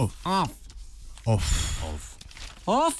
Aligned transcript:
Off. 0.00 0.24
Off. 0.24 1.44
Off. 1.84 2.16
Off. 2.66 2.96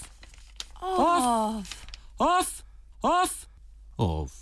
Off. 0.82 1.86
Off. 2.18 2.62
Off. 3.00 3.46
Off. 3.96 4.32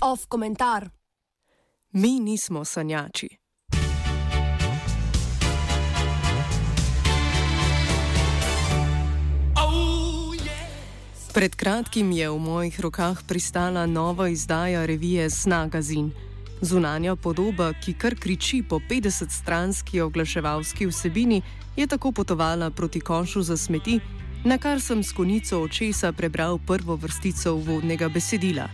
Off 0.10 0.26
komentar. 0.26 0.90
Mi 1.92 2.20
nismo 2.20 2.64
sanjači. 2.64 3.28
Pred 11.34 11.54
kratkim 11.54 12.12
je 12.12 12.30
v 12.30 12.38
mojih 12.38 12.80
rokah 12.80 13.22
pristala 13.26 13.86
nova 13.86 14.28
izdaja 14.28 14.86
revije 14.86 15.30
Snagazin. 15.30 16.12
Zunanja 16.60 17.16
podoba, 17.16 17.72
ki 17.72 17.92
kar 17.92 18.14
kriči 18.14 18.62
po 18.62 18.80
50-stranski 18.90 20.00
oglaševalski 20.00 20.86
vsebini, 20.86 21.42
je 21.76 21.86
tako 21.86 22.12
potovala 22.12 22.70
proti 22.70 23.00
konšu 23.00 23.42
za 23.42 23.56
smeti, 23.56 24.00
na 24.44 24.58
kar 24.58 24.80
sem 24.80 25.02
s 25.02 25.12
konico 25.12 25.60
očesa 25.62 26.12
prebral 26.12 26.58
prvo 26.66 26.96
vrstico 26.96 27.54
uvodnega 27.54 28.08
besedila. 28.08 28.68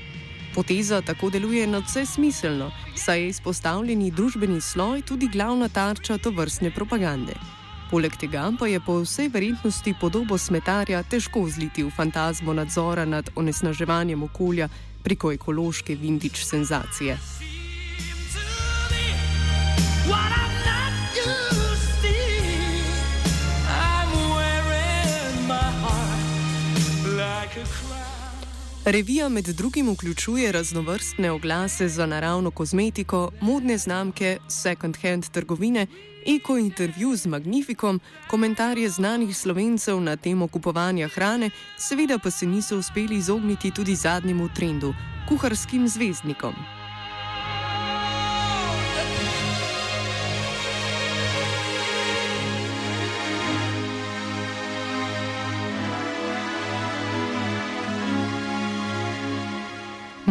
Poteza 0.53 1.01
tako 1.01 1.29
deluje 1.29 1.65
na 1.67 1.81
vse 1.81 2.05
smiselno, 2.05 2.69
saj 2.95 3.21
je 3.21 3.33
izpostavljeni 3.33 4.11
družbeni 4.11 4.61
sloj 4.61 5.01
tudi 5.01 5.25
glavna 5.27 5.69
tarča 5.69 6.17
to 6.21 6.29
vrstne 6.29 6.69
propagande. 6.71 7.60
Poleg 7.91 8.13
tega 8.15 8.45
pa 8.59 8.67
je 8.71 8.79
po 8.79 9.01
vsej 9.03 9.27
verjetnosti 9.27 9.93
podobo 9.99 10.37
smetarja 10.37 11.03
težko 11.03 11.43
zliti 11.49 11.83
v 11.83 11.91
fantazmo 11.91 12.53
nadzora 12.53 13.03
nad 13.05 13.29
onesnaževanjem 13.35 14.23
okolja 14.23 14.69
preko 15.03 15.31
ekološke 15.31 15.95
vintage 15.95 16.39
senzacije. 16.39 17.17
Revija 28.85 29.29
med 29.29 29.45
drugim 29.45 29.89
vključuje 29.93 30.51
raznovrstne 30.51 31.31
oglase 31.31 31.87
za 31.89 32.05
naravno 32.05 32.51
kozmetiko, 32.51 33.31
modne 33.41 33.77
znamke, 33.77 34.37
second-hand 34.47 35.31
trgovine 35.31 35.87
eko 36.27 36.57
intervju 36.57 37.15
z 37.15 37.25
Magnifikom, 37.25 37.99
komentarje 38.27 38.89
znanih 38.89 39.37
slovencev 39.37 40.01
na 40.01 40.15
temo 40.15 40.47
kupovanja 40.47 41.07
hrane, 41.07 41.49
seveda 41.77 42.17
pa 42.19 42.31
se 42.31 42.45
niso 42.45 42.77
uspeli 42.77 43.15
izogniti 43.15 43.71
tudi 43.71 43.95
zadnjemu 43.95 44.49
trendu- 44.55 44.93
kuharskim 45.29 45.87
zvezdnikom. 45.87 46.80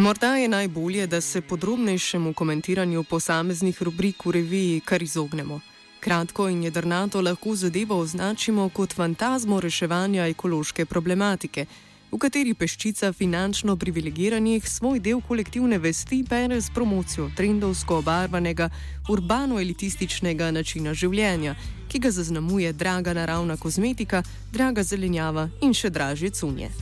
Morda 0.01 0.35
je 0.35 0.47
najbolje, 0.47 1.07
da 1.07 1.21
se 1.21 1.41
podrobnejšemu 1.41 2.33
komentiranju 2.33 3.03
posameznih 3.03 3.81
rubrik 3.81 4.25
v 4.25 4.31
reviji 4.31 4.79
kar 4.79 5.03
izognemo. 5.03 5.59
Kratko 5.99 6.47
in 6.49 6.63
jedrnato 6.63 7.21
lahko 7.21 7.55
zadevo 7.55 7.99
označimo 7.99 8.69
kot 8.69 8.93
fantazmo 8.93 9.59
reševanja 9.59 10.25
ekološke 10.27 10.85
problematike, 10.85 11.65
v 12.11 12.17
kateri 12.17 12.53
peščica 12.53 13.13
finančno 13.13 13.77
privilegiranih 13.77 14.69
svoj 14.69 14.99
del 14.99 15.21
kolektivne 15.21 15.77
vesti 15.77 16.23
pere 16.29 16.61
s 16.61 16.73
promocijo 16.73 17.29
trendovsko 17.37 17.97
obarvanega 18.01 18.69
urbano-elitističnega 19.09 20.49
načina 20.51 20.93
življenja, 20.93 21.55
ki 21.93 21.99
ga 21.99 22.11
zaznamuje 22.11 22.73
draga 22.73 23.13
naravna 23.13 23.57
kozmetika, 23.57 24.23
draga 24.51 24.83
zelenjava 24.83 25.49
in 25.61 25.77
še 25.77 25.93
dražje 25.93 26.33
cunje. 26.41 26.73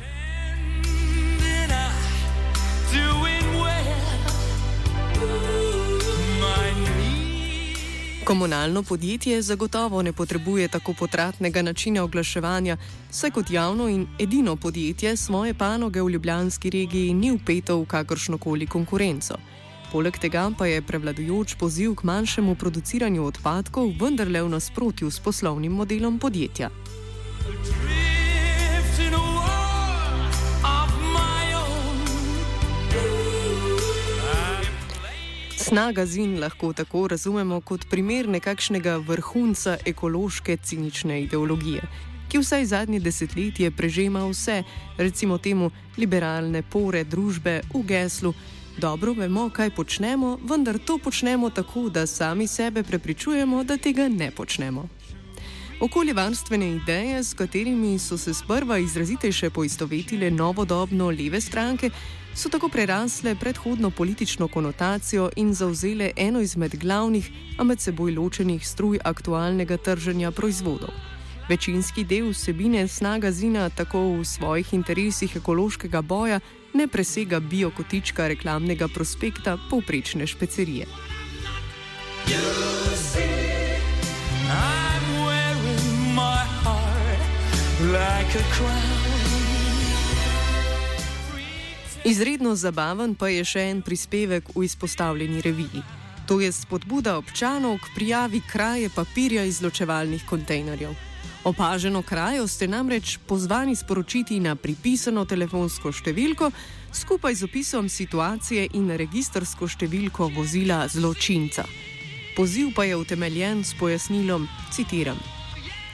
Komunalno 8.30 8.84
podjetje 8.84 9.42
zagotovo 9.42 10.02
ne 10.02 10.14
potrebuje 10.14 10.68
tako 10.68 10.94
potratnega 10.94 11.62
načina 11.62 12.04
oglaševanja, 12.04 12.78
saj 13.12 13.32
kot 13.32 13.50
javno 13.52 13.88
in 13.90 14.08
edino 14.20 14.56
podjetje 14.56 15.18
svoje 15.18 15.54
panoge 15.54 16.02
v 16.02 16.10
Ljubljanski 16.10 16.70
regiji 16.70 17.14
ni 17.14 17.32
upeto 17.32 17.80
v 17.82 17.86
kakršnokoli 17.86 18.68
konkurenco. 18.68 19.34
Poleg 19.92 20.20
tega 20.20 20.52
pa 20.58 20.66
je 20.66 20.82
prevladujoč 20.82 21.56
poziv 21.56 21.96
k 21.96 22.04
manjšemu 22.04 22.56
produciranju 22.56 23.26
odpadkov 23.26 23.94
vendarle 24.02 24.44
v 24.44 24.50
nasprotju 24.50 25.12
s 25.12 25.20
poslovnim 25.20 25.72
modelom 25.72 26.20
podjetja. 26.20 26.70
Snaga 35.70 36.06
zin 36.06 36.40
lahko 36.40 36.74
tako 36.74 37.08
razumemo 37.08 37.62
kot 37.62 37.84
primer 37.90 38.28
nekakšnega 38.30 38.96
vrhunca 38.98 39.76
ekološke 39.86 40.58
cinične 40.58 41.20
ideologije, 41.24 41.82
ki 42.30 42.40
vsaj 42.42 42.66
zadnje 42.66 43.00
desetletje 43.00 43.70
prežema 43.72 44.24
vse, 44.26 44.64
recimo 44.98 45.38
temu 45.38 45.70
liberalne 45.98 46.64
pore 46.64 47.04
družbe 47.04 47.62
v 47.74 47.84
geslu. 47.86 48.34
Dobro 48.78 49.14
vemo, 49.14 49.50
kaj 49.50 49.70
počnemo, 49.76 50.40
vendar 50.42 50.80
to 50.86 50.98
počnemo 50.98 51.50
tako, 51.50 51.90
da 51.90 52.08
sami 52.08 52.48
sebe 52.48 52.84
prepričujemo, 52.84 53.64
da 53.64 53.78
tega 53.78 54.08
ne 54.08 54.32
počnemo. 54.32 54.88
Okoljevarstvene 55.82 56.72
ideje, 56.76 57.24
s 57.24 57.34
katerimi 57.34 58.00
so 58.00 58.18
se 58.18 58.34
sprva 58.34 58.78
izrazitejše 58.78 59.50
poistovetile 59.50 60.32
novodobno 60.32 61.10
leve 61.10 61.42
stranke, 61.42 61.90
so 62.40 62.50
tako 62.50 62.70
prerasle 62.70 63.36
predhodno 63.36 63.90
politično 63.92 64.48
konotacijo 64.48 65.30
in 65.36 65.54
zauzele 65.54 66.12
eno 66.16 66.40
izmed 66.42 66.76
glavnih, 66.76 67.32
a 67.58 67.64
med 67.64 67.82
seboj 67.82 68.12
ločenih 68.16 68.68
struj 68.68 69.00
aktualnega 69.04 69.78
trženja 69.78 70.32
proizvodov. 70.32 70.90
Večinski 71.50 72.04
del 72.04 72.30
vsebine 72.32 72.88
snaga 72.88 73.32
zina 73.32 73.70
tako 73.70 74.00
v 74.00 74.26
svojih 74.26 74.74
interesih 74.74 75.36
ekološkega 75.36 76.02
boja 76.02 76.40
ne 76.74 76.88
presega 76.88 77.40
biokotička 77.40 78.28
reklamnega 78.28 78.88
prospekta 78.88 79.58
povprečne 79.70 80.28
špecerije. 80.28 80.86
Izredno 92.06 92.56
zabaven 92.56 93.12
pa 93.16 93.28
je 93.28 93.44
še 93.44 93.66
en 93.74 93.82
prispevek 93.84 94.54
v 94.56 94.64
izpostavljeni 94.64 95.42
reviji. 95.44 95.82
To 96.32 96.40
je 96.40 96.52
spodbuda 96.52 97.18
občanov 97.18 97.76
k 97.84 97.92
prijavi 97.96 98.40
kraje 98.52 98.90
papirja 98.90 99.44
iz 99.44 99.60
ločevalnih 99.62 100.24
kontejnerjev. 100.30 100.94
Opaženo 101.44 102.02
krajo 102.02 102.48
ste 102.48 102.68
namreč 102.68 103.18
pozvani 103.28 103.76
sporočiti 103.76 104.40
na 104.40 104.56
pripisano 104.56 105.26
telefonsko 105.26 105.92
številko 105.92 106.52
skupaj 106.94 107.36
z 107.36 107.48
opisom 107.50 107.90
situacije 107.90 108.70
in 108.80 108.88
registrsko 108.96 109.68
številko 109.68 110.30
vozila 110.36 110.86
zločinca. 110.88 111.68
Poziv 112.38 112.72
pa 112.76 112.88
je 112.88 112.96
utemeljen 112.96 113.64
s 113.64 113.76
pojasnilom: 113.76 114.48
citiram. 114.72 115.20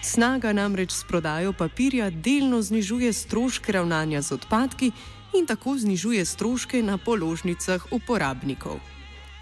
Snaga 0.05 0.53
namreč 0.53 0.91
s 0.93 1.03
prodajo 1.03 1.53
papirja 1.53 2.11
delno 2.13 2.61
znižuje 2.61 3.13
stroške 3.13 3.73
ravnanja 3.73 4.21
z 4.21 4.37
odpadki 4.37 4.91
in 5.39 5.45
tako 5.45 5.77
znižuje 5.77 6.25
stroške 6.25 6.83
na 6.83 6.97
položnicah 6.97 7.85
uporabnikov. 7.91 8.79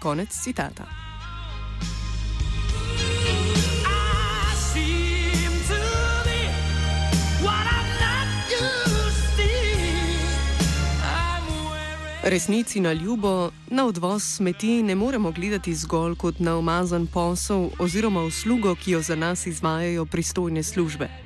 Konec 0.02 0.28
citata. 0.30 1.04
Resnici 12.24 12.80
na 12.80 12.92
ljubo, 12.92 13.50
na 13.70 13.86
odvoz 13.86 14.22
smeti 14.22 14.82
ne 14.82 14.94
moremo 14.94 15.30
gledati 15.30 15.74
zgolj 15.74 16.14
kot 16.14 16.38
na 16.38 16.56
umazan 16.56 17.06
posel 17.06 17.68
oziroma 17.78 18.22
uslugo, 18.22 18.74
ki 18.74 18.90
jo 18.90 19.02
za 19.02 19.14
nas 19.14 19.46
izvajajo 19.46 20.06
pristojne 20.06 20.62
službe. 20.62 21.23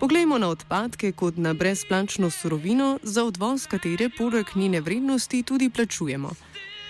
Poglejmo 0.00 0.38
na 0.38 0.48
odpadke 0.48 1.12
kot 1.12 1.36
na 1.36 1.54
brezplačno 1.54 2.30
surovino, 2.30 2.98
za 3.02 3.24
odvoz 3.24 3.66
katere 3.66 4.06
poleg 4.18 4.46
njene 4.54 4.80
vrednosti 4.80 5.42
tudi 5.42 5.70
plačujemo. 5.70 6.30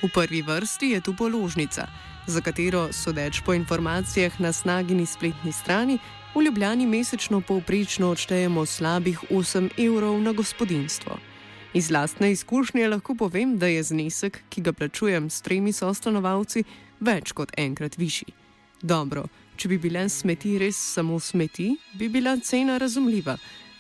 V 0.02 0.08
prvi 0.14 0.43
vrsti 0.43 0.87
je 0.87 1.00
tu 1.00 1.14
položnica, 1.16 1.87
za 2.26 2.40
katero, 2.40 2.93
sodeč 2.93 3.40
po 3.46 3.55
informacijah 3.55 4.40
na 4.40 4.52
snagini 4.52 5.06
spletni 5.06 5.52
strani, 5.52 5.99
v 6.34 6.43
Ljubljani 6.43 6.87
mesečno 6.87 7.40
povprečno 7.40 8.10
odštejemo 8.10 8.66
slabih 8.66 9.20
8 9.31 9.70
evrov 9.87 10.20
na 10.20 10.32
gospodinstvo. 10.32 11.16
Iz 11.75 11.90
lastne 11.90 12.32
izkušnje 12.32 12.88
lahko 12.88 13.14
povem, 13.14 13.58
da 13.58 13.66
je 13.66 13.82
znesek, 13.82 14.43
ki 14.49 14.60
ga 14.60 14.72
plačujem 14.72 15.31
s 15.31 15.40
tremi 15.40 15.72
sostanovalci, 15.72 16.64
več 17.00 17.32
kot 17.32 17.52
enkrat 17.56 17.96
višji. 17.96 18.32
Dobro, 18.82 19.25
če 19.58 19.69
bi 19.69 19.78
bile 19.82 20.05
smeti 20.08 20.55
res 20.62 20.78
samo 20.94 21.19
smeti, 21.20 21.72
bi 21.99 22.08
bila 22.08 22.37
cena 22.38 22.78
razumljiva, 22.78 23.34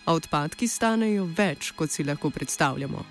a 0.04 0.16
odpadki 0.18 0.66
stanejo 0.68 1.28
več, 1.38 1.70
kot 1.78 1.94
si 1.94 2.04
lahko 2.04 2.32
predstavljamo. 2.34 3.04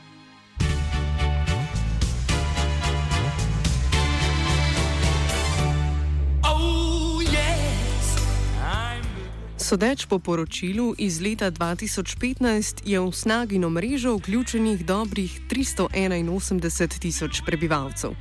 Sodeč 9.68 10.06
po 10.08 10.20
poročilu 10.20 10.94
iz 10.98 11.20
leta 11.20 11.52
2015 11.52 12.88
je 12.88 13.00
v 13.00 13.12
snagino 13.12 13.68
mrežo 13.70 14.16
vključenih 14.16 14.86
dobrih 14.86 15.42
381 15.52 17.00
tisoč 17.00 17.42
prebivalcev. 17.46 18.16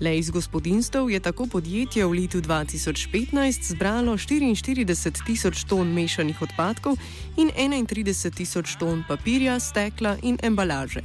Le 0.00 0.18
iz 0.18 0.30
gospodinstv 0.30 1.10
je 1.10 1.20
tako 1.20 1.46
podjetje 1.46 2.06
v 2.06 2.12
letu 2.12 2.40
2015 2.40 3.62
zbralo 3.62 4.16
44 4.16 5.26
tisoč 5.26 5.64
ton 5.64 5.92
mešanih 5.92 6.42
odpadkov 6.42 6.96
in 7.36 7.50
31 7.52 8.34
tisoč 8.34 8.76
ton 8.80 9.04
papirja, 9.08 9.60
stekla 9.60 10.16
in 10.22 10.38
embalaže. 10.42 11.04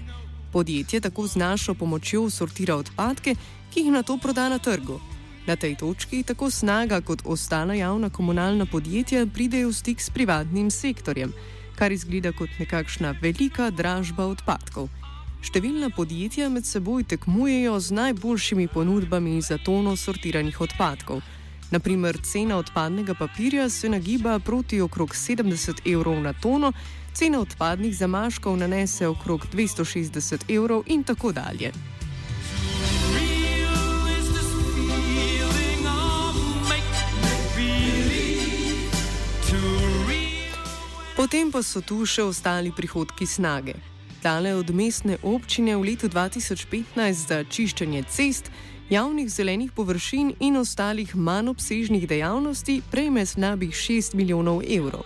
Podjetje 0.52 1.00
tako 1.00 1.28
z 1.28 1.36
našo 1.36 1.74
pomočjo 1.74 2.30
sortira 2.30 2.76
odpadke, 2.76 3.36
ki 3.74 3.80
jih 3.80 3.92
na 3.92 4.04
to 4.04 4.18
proda 4.18 4.50
na 4.50 4.60
trgu. 4.60 5.00
Na 5.48 5.56
tej 5.56 5.76
točki 5.76 6.24
tako 6.24 6.50
snaga 6.52 7.02
kot 7.02 7.20
ostala 7.26 7.74
javna 7.76 8.10
komunalna 8.10 8.66
podjetja 8.66 9.28
pridejo 9.28 9.70
v 9.70 9.74
stik 9.74 10.02
s 10.02 10.10
privatnim 10.10 10.72
sektorjem, 10.72 11.34
kar 11.76 11.92
izgleda 11.92 12.32
kot 12.32 12.50
nekakšna 12.60 13.16
velika 13.22 13.70
dražba 13.70 14.26
odpadkov. 14.26 14.88
Številna 15.46 15.92
podjetja 15.94 16.48
med 16.50 16.66
seboj 16.66 17.04
tekmujejo 17.06 17.76
z 17.78 17.94
najboljšimi 17.94 18.66
ponudbami 18.74 19.36
za 19.46 19.60
tono 19.62 19.94
sortiranih 19.94 20.58
odpadkov. 20.66 21.22
Naprimer, 21.70 22.18
cena 22.26 22.58
odpadnega 22.58 23.14
papirja 23.14 23.70
se 23.70 23.90
nagiba 23.90 24.40
proti 24.40 24.82
okrog 24.82 25.14
70 25.14 25.86
evrov 25.86 26.18
na 26.26 26.34
tono, 26.34 26.74
cena 27.14 27.44
odpadnih 27.46 27.94
zamaškov 27.94 28.58
nanese 28.58 29.08
okrog 29.08 29.46
260 29.54 30.50
evrov 30.50 30.84
in 30.88 31.04
tako 31.04 31.32
dalje. 31.32 31.72
Potem 41.16 41.52
pa 41.52 41.62
so 41.62 41.86
tu 41.86 42.02
še 42.06 42.26
ostali 42.26 42.74
prihodki 42.74 43.30
snage. 43.30 43.95
Tale 44.26 44.58
od 44.58 44.74
mestne 44.74 45.22
občine 45.22 45.78
v 45.78 45.94
letu 45.94 46.10
2015 46.10 46.98
za 47.14 47.44
čiščenje 47.46 48.10
cest, 48.10 48.50
javnih 48.90 49.30
zelenih 49.30 49.70
površin 49.70 50.32
in 50.42 50.58
ostalih 50.58 51.14
manj 51.14 51.52
obsežnih 51.54 52.08
dejavnosti 52.10 52.80
prejme 52.90 53.22
slabih 53.22 53.70
6 53.70 54.18
milijonov 54.18 54.66
evrov. 54.66 55.06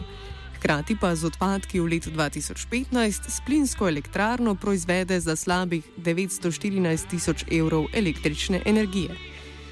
Hkrati 0.55 0.95
pa 0.95 1.11
z 1.19 1.27
odpadki 1.27 1.83
v 1.83 1.99
letu 1.99 2.15
2015 2.15 3.27
s 3.27 3.43
plinsko 3.43 3.91
elektrarno 3.91 4.55
proizvede 4.55 5.19
za 5.19 5.35
slabih 5.35 5.83
914 5.99 7.11
tisoč 7.11 7.43
evrov 7.51 7.91
električne 7.91 8.63
energije. 8.63 9.19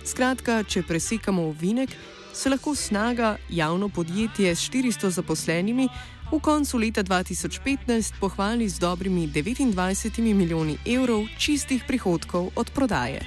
Skratka, 0.03 0.63
če 0.67 0.83
presekamo 0.83 1.47
ovinek, 1.55 1.95
se 2.37 2.49
lahko 2.49 2.75
snaga 2.75 3.37
javno 3.49 3.89
podjetje 3.89 4.55
s 4.55 4.59
400 4.59 5.09
zaposlenimi 5.09 5.89
v 6.31 6.39
koncu 6.39 6.77
leta 6.77 7.03
2015 7.03 8.13
pohvali 8.19 8.69
z 8.69 8.79
dobrimi 8.79 9.27
29 9.27 10.33
milijoni 10.33 10.77
evrov 10.85 11.23
čistih 11.37 11.83
prihodkov 11.87 12.49
od 12.55 12.71
prodaje. 12.71 13.21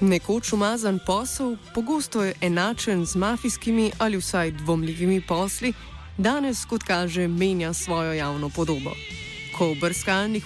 Nekoč 0.00 0.52
umazan 0.52 0.98
posel, 1.06 1.56
pogosto 1.74 2.22
je 2.24 2.34
enačen 2.40 3.06
z 3.06 3.16
mafijskimi 3.16 3.92
ali 3.98 4.16
vsaj 4.16 4.50
dvomljivimi 4.50 5.20
posli, 5.20 5.72
danes, 6.18 6.64
kot 6.64 6.82
kaže, 6.82 7.28
menja 7.28 7.72
svojo 7.72 8.12
javno 8.12 8.48
podobo. 8.48 8.92
Ko 9.58 9.72
v 9.74 9.80
brskalnih 9.82 10.44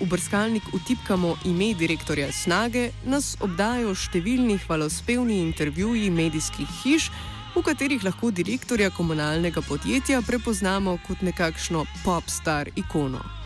v 0.00 0.06
brskalnik 0.08 0.62
utipkamo 0.72 1.36
ime 1.44 1.74
direktorja 1.76 2.30
Snage, 2.32 2.88
nas 3.04 3.36
obdajo 3.44 3.92
številni 3.92 4.56
hvalospevni 4.64 5.36
intervjuji 5.44 6.08
medijskih 6.10 6.72
hiš, 6.80 7.10
v 7.54 7.62
katerih 7.62 8.02
lahko 8.08 8.32
direktorja 8.32 8.88
komunalnega 8.90 9.60
podjetja 9.68 10.24
prepoznamo 10.24 10.96
kot 11.06 11.20
nekakšno 11.22 11.84
pop-star 12.02 12.72
ikono. 12.74 13.43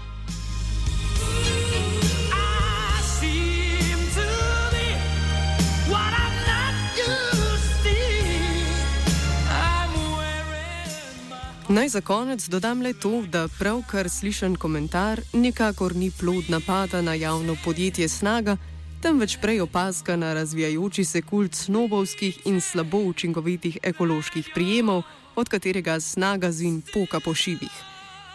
Naj 11.70 11.88
za 11.88 12.00
konec 12.00 12.48
dodam 12.48 12.82
le 12.82 12.92
to, 12.92 13.22
da 13.28 13.48
pravkar 13.58 14.08
slišen 14.08 14.56
komentar 14.56 15.20
nikakor 15.32 15.96
ni 15.96 16.10
plod 16.10 16.44
napada 16.48 17.02
na 17.02 17.14
javno 17.14 17.56
podjetje 17.64 18.08
Snaga, 18.08 18.56
temveč 19.02 19.36
prej 19.40 19.60
opazka 19.60 20.16
na 20.16 20.34
razvijajoči 20.34 21.04
se 21.04 21.22
kult 21.22 21.54
snobovskih 21.54 22.38
in 22.44 22.60
slabo 22.60 22.98
učinkovitih 22.98 23.78
ekoloških 23.82 24.48
prijemov, 24.54 25.02
od 25.36 25.48
katerega 25.48 26.00
Snaga 26.00 26.52
zin 26.52 26.82
poka 26.92 27.20
po 27.20 27.34
šivih. 27.34 27.76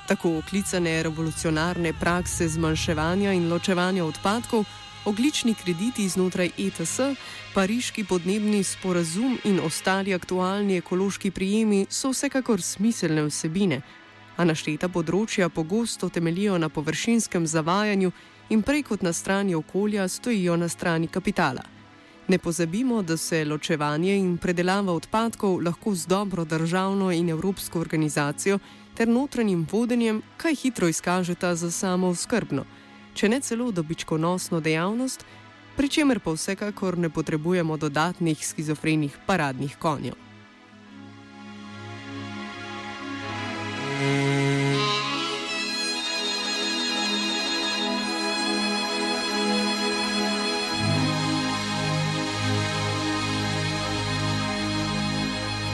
Tako 0.08 0.38
oklicane 0.38 1.04
revolucionarne 1.04 1.94
prakse 2.00 2.48
zmanjševanja 2.48 3.34
in 3.34 3.50
ločevanja 3.50 4.06
odpadkov 4.06 4.66
oglični 5.06 5.54
krediti 5.54 6.10
znotraj 6.10 6.50
ETS, 6.58 7.00
pariški 7.54 8.04
podnebni 8.04 8.64
sporazum 8.64 9.38
in 9.44 9.60
ostali 9.60 10.14
aktualni 10.14 10.78
ekološki 10.78 11.32
prijemi 11.32 11.86
so 11.90 12.10
vsekakor 12.10 12.62
smiselne 12.62 13.24
vsebine, 13.28 13.82
a 14.38 14.46
našteta 14.46 14.90
področja 14.90 15.50
pogosto 15.50 16.10
temelijo 16.10 16.58
na 16.58 16.70
površinskem 16.70 17.48
zavajanju 17.48 18.12
in 18.50 18.62
prej 18.62 18.84
kot 18.84 19.02
na 19.02 19.14
strani 19.14 19.56
okolja 19.56 20.08
stojijo 20.08 20.58
na 20.58 20.70
strani 20.70 21.08
kapitala. 21.08 21.64
Ne 22.28 22.38
pozabimo, 22.38 23.02
da 23.02 23.18
se 23.18 23.46
ločevanje 23.46 24.16
in 24.16 24.38
predelava 24.38 24.94
odpadkov 24.94 25.60
lahko 25.62 25.96
z 25.96 26.08
dobro 26.08 26.46
državno 26.46 27.12
in 27.12 27.30
evropsko 27.30 27.80
organizacijo 27.80 28.60
ter 28.96 29.08
notranjim 29.08 29.68
vodenjem 29.72 30.22
kaj 30.38 30.56
hitro 30.56 30.88
izkažeta 30.88 31.56
za 31.56 31.72
samo 31.72 32.16
skrbno, 32.16 32.66
če 33.14 33.30
ne 33.30 33.40
celo 33.40 33.72
dobičkonosno 33.72 34.60
dejavnost, 34.60 35.26
pri 35.78 35.90
čemer 35.90 36.20
pa 36.20 36.32
vsekakor 36.32 36.98
ne 36.98 37.10
potrebujemo 37.10 37.78
dodatnih 37.78 38.48
schizofrenih 38.48 39.18
paradnih 39.26 39.78
konjev. 39.78 40.14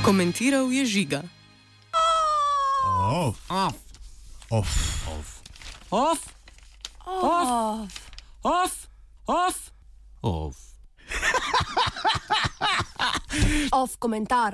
Komentiral 0.05 0.71
je 0.73 0.85
žiga. 0.85 1.21
Off. 3.11 3.37
Off. 3.49 3.75
Off. 4.49 4.69
Off. 5.07 5.41
Off. 5.91 6.38
Off. 7.09 7.89
Off. 8.43 8.87
Off. 9.27 9.71
Off 13.71 13.97
komentar. 14.03 14.53